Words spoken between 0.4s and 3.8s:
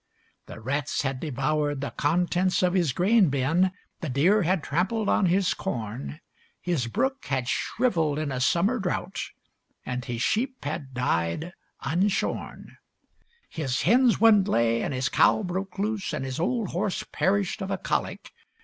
The rats had devoured the contents of his grain bin,